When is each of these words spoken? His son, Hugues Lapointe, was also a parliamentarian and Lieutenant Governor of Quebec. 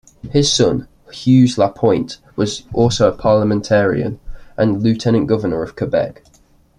His 0.31 0.51
son, 0.51 0.87
Hugues 1.11 1.59
Lapointe, 1.59 2.17
was 2.35 2.63
also 2.73 3.07
a 3.07 3.15
parliamentarian 3.15 4.19
and 4.57 4.81
Lieutenant 4.81 5.27
Governor 5.27 5.61
of 5.61 5.75
Quebec. 5.75 6.23